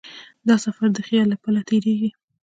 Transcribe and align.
دا 0.47 0.55
سفر 0.65 0.87
د 0.93 0.99
خیال 1.07 1.27
له 1.31 1.37
پله 1.43 1.61
تېرېږي. 1.69 2.09